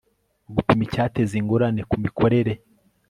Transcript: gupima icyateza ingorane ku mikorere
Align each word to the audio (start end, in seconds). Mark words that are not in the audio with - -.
gupima 0.55 0.81
icyateza 0.87 1.33
ingorane 1.41 1.81
ku 1.89 1.95
mikorere 2.03 2.53